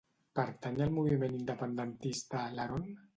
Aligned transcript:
Pertany 0.37 0.79
al 0.85 0.93
moviment 0.95 1.35
independentista 1.41 2.47
l'Arón? 2.57 2.89